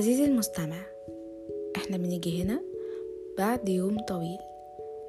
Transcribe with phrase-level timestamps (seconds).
[0.00, 0.76] عزيزي المستمع
[1.76, 2.60] إحنا بنيجي هنا
[3.38, 4.38] بعد يوم طويل.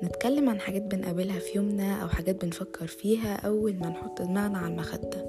[0.03, 4.73] نتكلم عن حاجات بنقابلها في يومنا أو حاجات بنفكر فيها أول ما نحط دماغنا على
[4.73, 5.25] المخدة.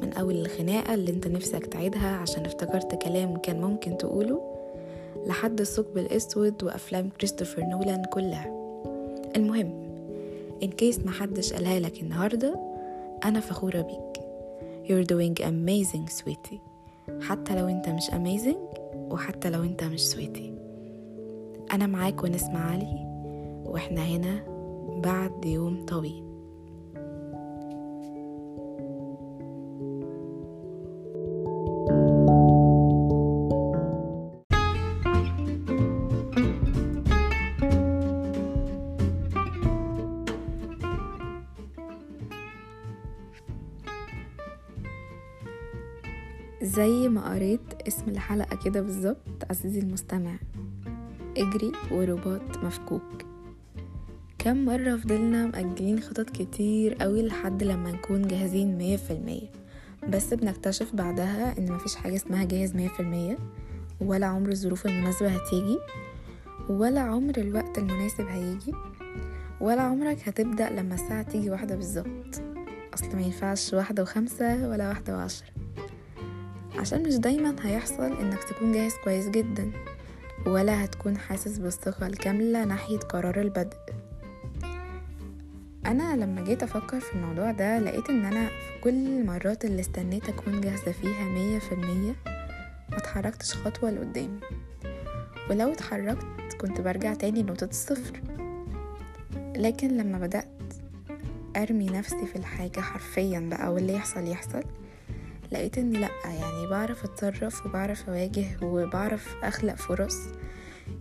[0.00, 4.56] من أول الخناقة اللي انت نفسك تعيدها عشان افتكرت كلام كان ممكن تقوله
[5.26, 8.76] لحد الثقب الأسود وأفلام كريستوفر نولان كلها.
[9.36, 9.86] المهم
[10.62, 12.60] إن كيس محدش قالها لك النهاردة
[13.24, 14.22] أنا فخورة بيك.
[14.88, 16.76] You're doing amazing sweetie.
[17.20, 18.65] حتى لو انت مش amazing
[19.10, 20.54] وحتى لو انت مش سويتي.
[21.72, 23.06] أنا معاك ونسمع علي
[23.66, 24.44] وإحنا هنا
[25.02, 26.25] بعد يوم طويل.
[46.76, 50.36] زي ما قريت اسم الحلقة كده بالظبط عزيزي المستمع.
[51.36, 53.22] اجري ورباط مفكوك.
[54.38, 59.50] كم مرة فضلنا مأجلين خطط كتير قوي لحد لما نكون جاهزين مية في المية.
[60.08, 63.38] بس بنكتشف بعدها إن مفيش حاجة اسمها جاهز مية في المية
[64.00, 65.78] ولا عمر الظروف المناسبة هتيجي
[66.68, 68.72] ولا عمر الوقت المناسب هيجي
[69.60, 72.42] ولا عمرك هتبدأ لما الساعة تيجي واحدة بالظبط.
[72.94, 75.55] أصل ما ينفعش واحدة وخمسة ولا واحدة وعشرة.
[76.78, 79.70] عشان مش دايما هيحصل إنك تكون جاهز كويس جدا
[80.46, 83.76] ولا هتكون حاسس بالثقة الكاملة ناحية قرار البدء.
[85.86, 90.28] أنا لما جيت أفكر في الموضوع ده لقيت إن أنا في كل المرات اللي استنيت
[90.28, 92.14] أكون جاهزة فيها مية في المية
[92.90, 94.40] ما اتحركتش خطوة لقدام.
[95.50, 96.26] ولو اتحركت
[96.60, 98.20] كنت برجع تاني لنقطة الصفر.
[99.56, 100.48] لكن لما بدأت
[101.56, 104.62] أرمي نفسي في الحاجة حرفيا بقى واللي يحصل يحصل.
[105.52, 110.18] لقيت اني لأ يعني بعرف أتصرف وبعرف أواجه وبعرف أخلق فرص.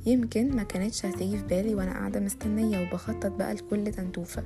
[0.06, 4.44] يمكن ما كانتش هتيجي في بالي وأنا قاعدة مستنية وبخطط بقى لكل تنتوفة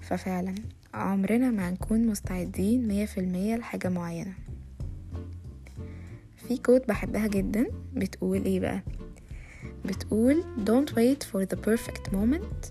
[0.00, 0.54] ففعلا
[0.94, 4.32] عمرنا ما هنكون مستعدين مية في المية لحاجة معينة.
[6.36, 8.82] في كود بحبها جدا بتقول إيه بقى؟
[9.84, 12.70] بتقول don't wait for the perfect moment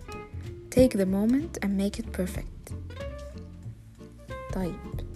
[0.75, 2.73] take the moment and make it perfect.
[4.53, 5.09] طيب.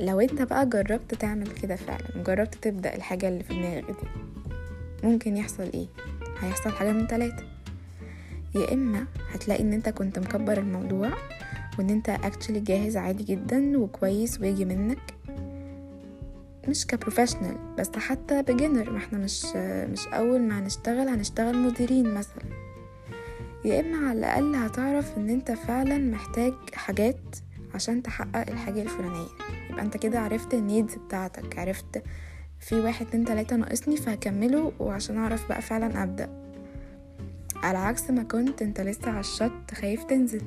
[0.00, 4.08] لو انت بقى جربت تعمل كده فعلا جربت تبدأ الحاجة اللي في دماغك دي
[5.08, 5.86] ممكن يحصل إيه؟
[6.40, 7.42] هيحصل حاجة من ثلاثة
[8.54, 11.10] يا إما هتلاقي إن انت كنت مكبر الموضوع
[11.78, 14.98] وإن انت اكشلي جاهز عادي جدا وكويس ويجي منك.
[16.68, 19.44] مش ك professional بس حتى beginner ما إحنا مش
[19.92, 22.42] مش أول ما هنشتغل هنشتغل مديرين مثلا.
[23.64, 27.20] يا إما على الأقل هتعرف إن انت فعلا محتاج حاجات
[27.74, 29.28] عشان تحقق الحاجة الفلانية.
[29.70, 31.58] يبقى انت كده عرفت ال needs بتاعتك.
[31.58, 32.02] عرفت
[32.60, 36.48] في واحد اتنين تلاتة ناقصني فهكمله وعشان اعرف بقى فعلا أبدأ.
[37.56, 40.42] على عكس ما كنت انت لسه على الشط خايف تنزل.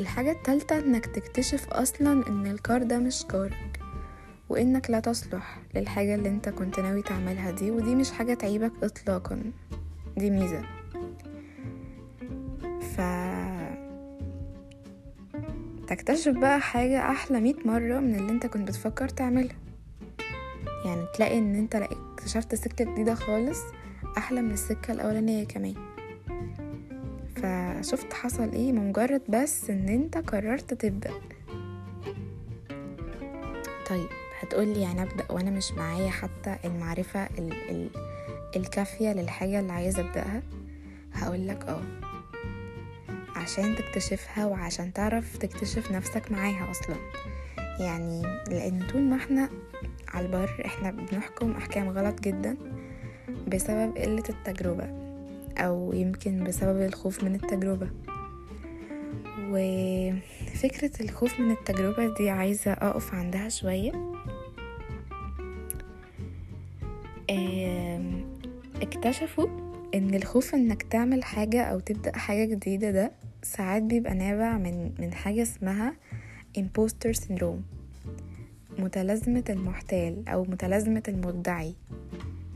[0.00, 3.80] الحاجة التالتة انك تكتشف أصلا إن الكار ده مش كارك
[4.48, 9.42] وإنك لا تصلح للحاجة اللي انت كنت ناوي تعملها دي ودي مش حاجة تعيبك اطلاقا.
[10.16, 10.62] دي ميزة.
[15.90, 19.56] تكتشف بقى حاجة أحلى مية مرة من اللي أنت كنت بتفكر تعملها.
[20.84, 23.58] يعني تلاقي إن أنت اكتشفت سكة جديدة خالص
[24.18, 25.74] أحلى من السكة الأولانية كمان.
[27.36, 31.10] فشفت حصل إيه؟ بمجرد بس إن أنت قررت تبدأ.
[33.90, 34.08] طيب
[34.40, 37.90] هتقولي يعني أبدأ وأنا مش معايا حتى المعرفة ال ال
[38.56, 40.42] الكافية للحاجة اللي عايزة أبدأها؟
[41.12, 41.82] هقولك آه.
[43.40, 46.96] عشان تكتشفها وعشان تعرف تكتشف نفسك معاها أصلا.
[47.80, 49.50] يعني لأن طول ما إحنا
[50.08, 52.56] على البر إحنا بنحكم أحكام غلط جدا
[53.48, 54.88] بسبب قلة التجربة
[55.58, 57.90] أو يمكن بسبب الخوف من التجربة.
[59.50, 63.92] وفكرة الخوف من التجربة دي عايزة أقف عندها شوية.
[68.82, 69.46] اكتشفوا
[69.94, 73.12] إن الخوف إنك تعمل حاجة أو تبدأ حاجة جديدة ده
[73.42, 75.94] ساعات بيبقى نابع من من حاجة اسمها
[76.58, 77.62] imposter syndrome
[78.78, 81.74] متلازمة المحتال أو متلازمة المدعي.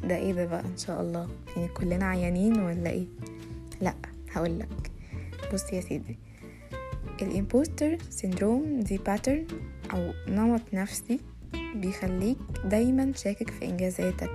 [0.08, 1.28] ده إيه ده بقى؟ إن شاء الله.
[1.56, 3.06] يعني كلنا عيانين ولا إيه؟
[3.80, 3.94] لأ
[4.32, 4.90] هقولك.
[5.54, 6.18] بص يا سيدي.
[7.22, 9.46] ال impostor syndrome دي pattern
[9.92, 11.20] أو نمط نفسي
[11.74, 14.30] بيخليك دايما شاكك في إنجازاتك.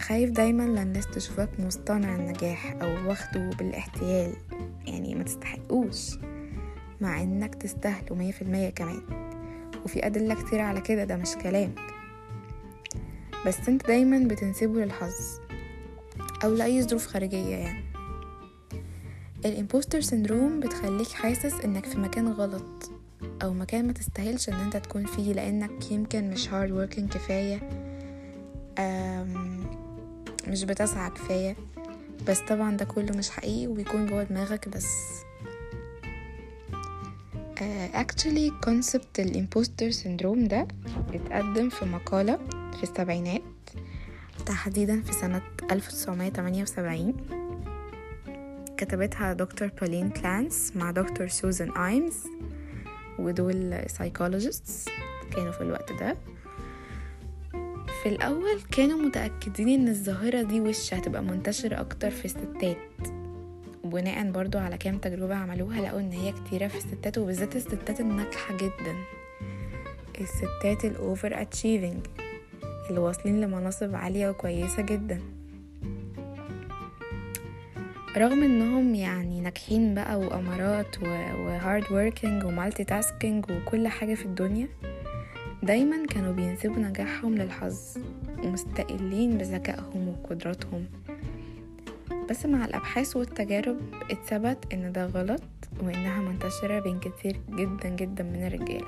[0.00, 4.32] خايف دايما للناس تشوفك مصطنع النجاح أو واخده بالاحتيال.
[4.86, 6.10] يعني ما تستحقوش
[7.00, 9.00] مع إنك تستاهله مية في المية كمان.
[9.84, 11.74] وفي أدلة كتير على كده ده مش كلام
[13.46, 15.14] بس أنت دايما بتنسبه للحظ
[16.44, 17.84] أو لأي ظروف خارجية يعني.
[19.44, 22.90] ال impostor syndrome بتخليك حاسس إنك في مكان غلط
[23.42, 27.60] أو مكان ما تستاهلش إن أنت تكون فيه لأنك يمكن مش hard working كفايه
[30.50, 31.56] مش بتسعى كفاية.
[32.28, 34.86] بس طبعا ده كله مش حقيقي وبيكون جوه دماغك بس.
[37.94, 40.68] actually concept ال impostor syndrome ده
[41.14, 42.38] اتقدم في مقالة
[42.76, 43.42] في السبعينات
[44.46, 47.16] تحديدا في سنة 1978
[48.76, 52.14] كتبتها دكتور بولين كلانس مع دكتور سوزان ايمز
[53.18, 54.86] ودول psychologists
[55.36, 56.16] كانوا في الوقت ده.
[58.02, 62.76] في الأول كانوا متأكدين إن الظاهرة دي وش هتبقى منتشرة أكتر في الستات.
[63.84, 68.56] وبناء برضو على كام تجربة عملوها لقوا إن هي كتيرة في الستات وبالذات الستات الناجحة
[68.56, 68.94] جدا.
[70.20, 72.06] الستات ال overachieving
[72.88, 75.20] اللي واصلين لمناصب عالية وكويسة جدا.
[78.16, 84.68] رغم إنهم يعني ناجحين بقى وأمارات و hard working و multitasking وكل حاجة في الدنيا
[85.62, 87.98] دايما كانوا بينسبوا نجاحهم للحظ
[88.44, 90.86] ومستقلين بذكائهم وقدراتهم.
[92.30, 93.78] بس مع الأبحاث والتجارب
[94.10, 95.42] اتثبت إن ده غلط
[95.82, 98.86] وإنها منتشرة بين كتير جدا جدا من الرجالة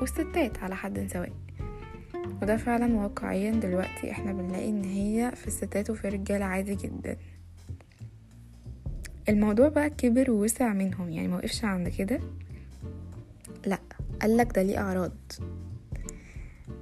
[0.00, 1.32] والستات على حد سواء.
[2.42, 7.16] وده فعلا واقعيا دلوقتي إحنا بنلاقي إن هي في الستات وفي الرجالة عادي جدا.
[9.28, 12.20] الموضوع بقى كبر ووسع منهم يعني موقفش عند كده.
[14.22, 15.12] قالك ده ليه أعراض.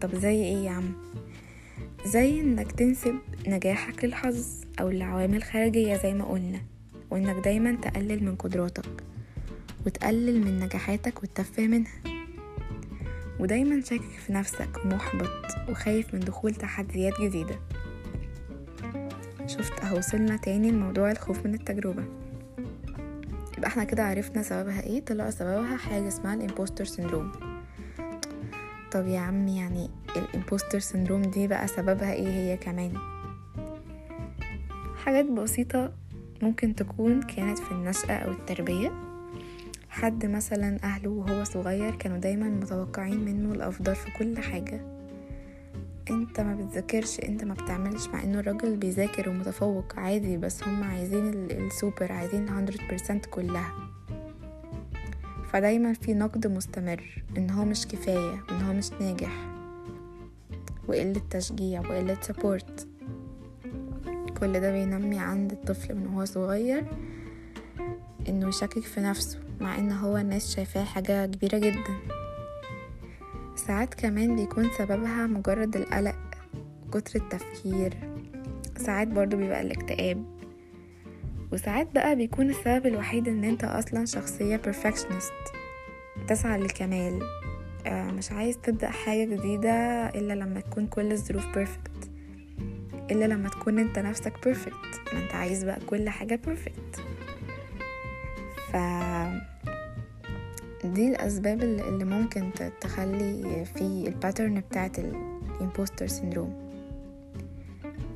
[0.00, 0.92] طب زي إيه يا عم؟
[2.06, 3.14] زي إنك تنسب
[3.46, 4.46] نجاحك للحظ
[4.80, 6.60] أو لعوامل خارجية زي ما قلنا
[7.10, 9.04] وإنك دايما تقلل من قدراتك
[9.86, 11.92] وتقلل من نجاحاتك وتتفه منها.
[13.40, 17.60] ودايما شاكك في نفسك ومحبط وخايف من دخول تحديات جديدة.
[19.46, 22.04] شفت أهو وصلنا تاني لموضوع الخوف من التجربة.
[23.68, 27.32] يبقى إحنا كده عرفنا سببها إيه طلع سببها حاجة اسمها ال impostor syndrome
[28.92, 32.92] طب يا عم يعني ال impostor syndrome دي بقى سببها إيه هي كمان؟
[35.04, 35.92] حاجات بسيطة
[36.42, 38.92] ممكن تكون كانت في النشأة أو التربية.
[39.88, 44.97] حد مثلا أهله وهو صغير كانوا دايما متوقعين منه الأفضل في كل حاجة.
[46.10, 51.34] انت ما بتذاكرش انت ما بتعملش مع انه الراجل بيذاكر ومتفوق عادي بس هم عايزين
[51.34, 53.72] السوبر عايزين 100% كلها.
[55.52, 59.32] فدايما في نقد مستمر إن هو مش كفاية وان هو مش ناجح
[60.88, 62.88] وقلة تشجيع وقلة سبورت
[64.40, 66.84] كل ده بينمي عند الطفل من هو صغير
[68.28, 72.17] إنه يشكك في نفسه مع إن هو الناس شايفاه حاجة كبيرة جدا.
[73.68, 76.16] ساعات كمان بيكون سببها مجرد القلق
[76.92, 77.94] كتر التفكير.
[78.76, 80.24] ساعات برضو بيبقى الاكتئاب.
[81.52, 85.52] وساعات بقى بيكون السبب الوحيد إن أنت أصلا شخصية perfectionist
[86.28, 87.22] تسعى للكمال.
[87.86, 89.70] مش عايز تبدأ حاجة جديدة
[90.08, 92.08] إلا لما تكون كل الظروف perfect.
[93.10, 95.14] إلا لما تكون أنت نفسك perfect.
[95.14, 97.00] ما أنت عايز بقى كل حاجة perfect.
[98.72, 98.76] ف
[100.94, 106.68] دي الأسباب اللي ممكن تخلي في ال pattern بتاعت ال impostor syndrome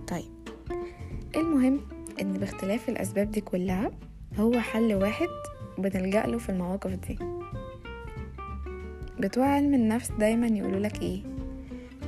[0.09, 0.31] طيب
[1.37, 1.81] المهم
[2.21, 3.91] إن باختلاف الأسباب دي كلها
[4.37, 5.29] هو حل واحد
[5.79, 7.19] بنلجأ له في المواقف دي.
[9.21, 11.23] بتوع علم النفس دايما يقولوا لك إيه؟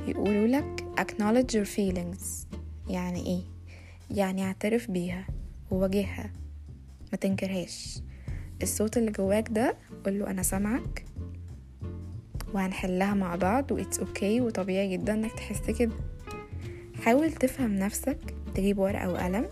[0.07, 2.47] يقولوا لك acknowledge your feelings.
[2.89, 3.41] يعني إيه؟
[4.17, 5.27] يعني اعترف بيها
[5.71, 6.31] وواجهها
[7.11, 7.99] ما تنكرهاش.
[8.61, 11.05] الصوت اللي جواك ده قوله أنا سامعك
[12.53, 15.91] وهنحلها مع بعض وإتس أوكي وطبيعي جدا إنك تحس كده.
[17.03, 18.17] حاول تفهم نفسك
[18.55, 19.45] تجيب ورقة وقلم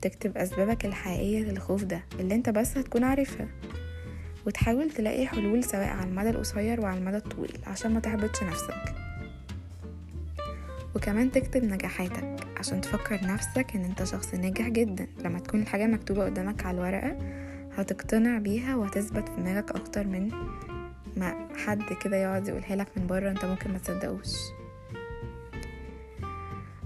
[0.00, 3.48] تكتب أسبابك الحقيقية للخوف ده اللي أنت بس هتكون عارفها.
[4.46, 8.94] وتحاول تلاقي حلول سواء على المدى القصير وعلى المدى الطويل عشان ما تحبطش نفسك.
[10.96, 15.06] وكمان تكتب نجاحاتك عشان تفكر نفسك إن أنت شخص ناجح جدا.
[15.24, 17.18] لما تكون الحاجة مكتوبة قدامك على الورقة
[17.78, 20.30] هتقتنع بيها وهتثبت في دماغك أكتر من
[21.16, 24.32] ما حد كده يقعد يقولها لك من بره أنت ممكن ما تصدقوش.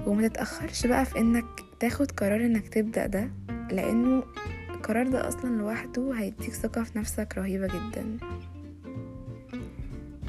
[0.06, 1.44] وما تتأخرش بقى في إنك
[1.80, 3.30] تاخد قرار إنك تبدأ ده
[3.70, 4.22] لأنه
[4.70, 8.18] القرار ده أصلا لوحده هيديك ثقة في نفسك رهيبة جدا.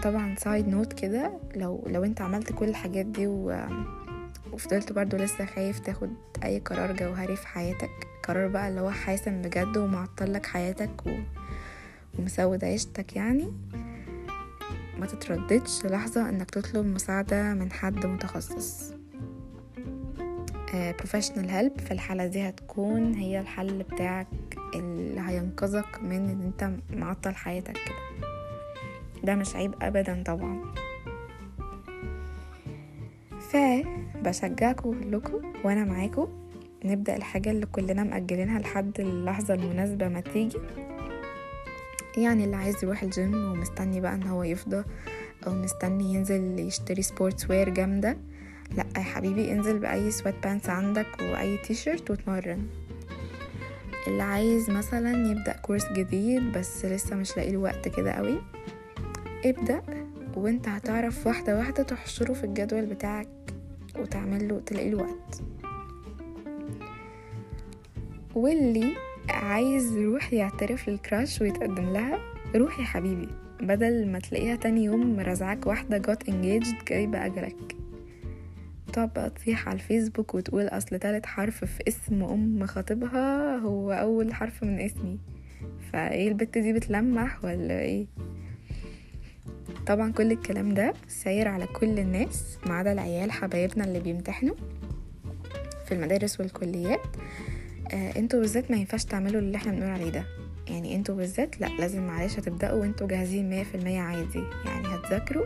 [0.04, 3.66] طبعا side note كده لو لو أنت عملت كل الحاجات دي و...
[4.54, 6.10] وفضلت برضو لسه خايف تاخد
[6.44, 11.10] أي قرار جوهري في حياتك قرار بقى اللي هو حاسم بجد ومعطلك حياتك و...
[12.20, 13.54] ومسود عيشتك يعني
[15.00, 18.94] ما تترددش لحظة إنك تطلب مساعدة من حد متخصص.
[20.74, 24.28] بروفيشنال هيلب في الحالة دي هتكون هي الحل بتاعك
[24.76, 28.28] اللي هينقذك من إن أنت معطل حياتك كده.
[29.24, 30.62] ده مش عيب ابدا طبعا.
[33.52, 36.28] فبشجعكم كلكم وأنا معاكم
[36.84, 40.58] نبدأ الحاجة اللي كلنا مأجلينها لحد اللحظة المناسبة ما تيجي.
[42.18, 44.84] يعني اللي عايز يروح الجيم ومستني بقى إن هو يفضى
[45.48, 48.18] أو مستني ينزل يشتري sportswear جامدة.
[48.78, 52.68] لأ يا حبيبي انزل بأي sweatpants عندك وأي تي شيرت واتمرن.
[54.08, 58.38] اللي عايز مثلا يبدأ كورس جديد بس لسه مش لاقي وقت كده قوي
[59.46, 59.82] ابدأ
[60.36, 63.28] وانت هتعرف واحدة واحدة تحشره في الجدول بتاعك
[64.00, 65.42] وتعمل له تلاقي وقت.
[68.36, 68.94] واللي
[69.30, 72.20] عايز يروح يعترف للكراش ويتقدم لها
[72.56, 73.28] روح يا حبيبي
[73.62, 77.76] بدل ما تلاقيها تاني يوم مرزعك واحدة جات انجيجد جايبة أجلك
[78.94, 84.34] تقعد بقى تصيح على الفيسبوك وتقول أصل تالت حرف في اسم أم خطيبها هو أول
[84.34, 85.20] حرف من اسمي.
[85.94, 88.06] فإيه البت دي بتلمح ولا إيه؟
[89.88, 94.56] طبعا كل الكلام ده ساير على كل الناس ما عدا العيال حبايبنا اللي بيمتحنوا
[95.86, 97.02] في المدارس والكليات.
[97.94, 100.26] أنتوا بالذات ما ينفعش تعملوا اللي إحنا بنقول عليه ده.
[100.68, 104.44] يعني أنتوا بالذات لا لازم معلش هتبدأوا وانتوا جاهزين مية في المية عادي.
[104.66, 105.46] يعني هتذاكروا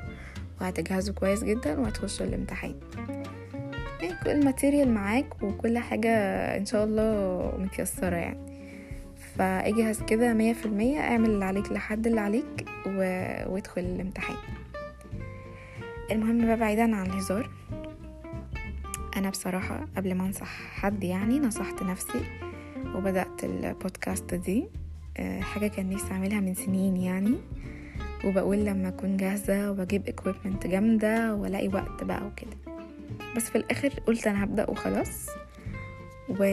[0.62, 2.75] وهتجهزوا كويس جدا وهتخشوا الامتحان.
[4.01, 6.10] يعني كل الماتيريال معاك وكل حاجة
[6.58, 8.48] إن شاء الله متيسرة يعني.
[9.38, 12.98] فاجهز كده مية في المية اعمل اللي عليك لحد اللي عليك و...
[13.54, 14.38] وادخل الامتحان.
[16.12, 17.50] المهم بقى بعيدا عن الهزار.
[19.18, 22.22] أنا بصراحة قبل ما أنصح حد يعني نصحت نفسي
[22.96, 24.68] وبدأت البودكاست دي
[25.40, 27.36] حاجة كان نفسي أعملها من سنين يعني.
[28.26, 32.58] وبقول لما أكون جاهزة وبجيب equipment جامدة وألاقي وقت بقى وكده.
[33.36, 35.28] بس في الآخر قلت أنا هبدأ وخلاص.
[36.30, 36.44] و...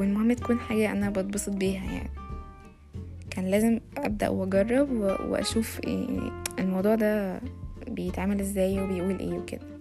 [0.00, 2.10] والمهم تكون حاجة أنا بتبسط بيها يعني.
[3.30, 5.04] كان لازم أبدأ وأجرب و...
[5.04, 7.40] وأشوف إيه الموضوع ده
[7.88, 9.75] بيتعمل إزاي وبيقول إيه وكده.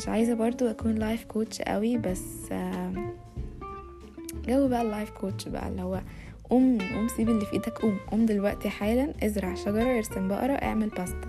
[0.00, 2.48] مش عايزة برضو أكون life coach قوي بس
[4.46, 6.00] جو بقى ال life coach بقى اللي هو
[6.50, 10.88] قوم قوم سيب اللي في إيدك قوم قوم دلوقتي حالا ازرع شجرة ارسم بقرة اعمل
[10.88, 11.28] باستا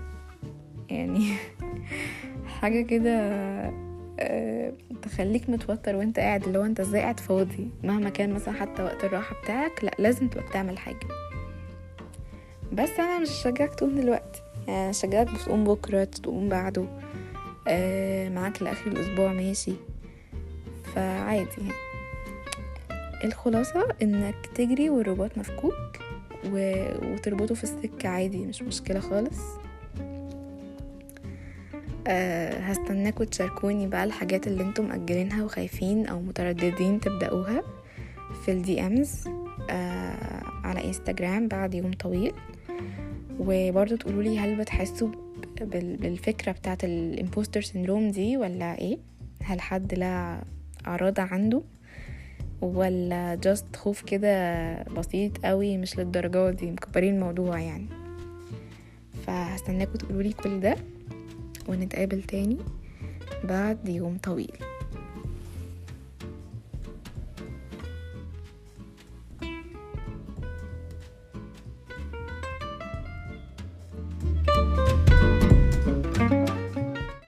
[0.90, 1.34] يعني
[2.60, 3.10] حاجة كده
[4.20, 8.82] أه تخليك متوتر وانت قاعد اللي هو انت إزاي قاعد فاضي؟ مهما كان مثلا حتى
[8.82, 11.08] وقت الراحة بتاعك لا لازم تبقى بتعمل حاجة.
[12.72, 14.42] بس أنا مش هشجعك تقوم دلوقتي.
[14.68, 16.86] يعني هشجعك تقوم بكرة تقوم بعده.
[17.68, 19.72] أه معاك لآخر الأسبوع ماشي.
[20.94, 21.72] فعادي يعني.
[23.24, 25.74] الخلاصة إنك تجري والرباط مفكوك
[26.52, 26.84] و...
[27.12, 29.38] وتربطه في السكة عادي مش مشكلة خالص.
[32.06, 37.62] أه هستناكوا تشاركوني بقى الحاجات اللي أنتم مأجلينها وخايفين أو مترددين تبدأوها
[38.44, 39.28] في ال DMs
[39.70, 42.32] أه على انستجرام بعد يوم طويل.
[43.40, 45.08] وبرضو تقولولي هل بتحسوا.
[45.64, 48.98] بالفكرة بتاعت ال impostor syndrome دي ولا إيه؟
[49.42, 50.44] هل حد لا
[50.86, 51.62] أعراض عنده؟
[52.60, 57.86] ولا just خوف كده بسيط قوي مش للدرجة دي؟ مكبرين الموضوع يعني.
[59.26, 60.76] فهستناكوا تقولولي كل ده
[61.68, 62.56] ونتقابل تاني
[63.44, 64.52] بعد يوم طويل.